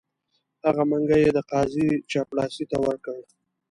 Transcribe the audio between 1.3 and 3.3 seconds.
د قاضي چپړاسي ته ورکړ.